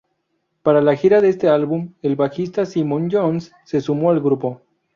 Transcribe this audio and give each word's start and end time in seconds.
Para 0.63 0.81
la 0.81 0.95
gira 0.95 1.21
de 1.21 1.29
este 1.29 1.47
álbum, 1.47 1.93
el 2.01 2.15
bajista 2.15 2.65
Simon 2.65 3.07
Johns 3.11 3.51
se 3.65 3.79
sumó 3.81 4.09
al 4.09 4.19
grupo. 4.19 4.63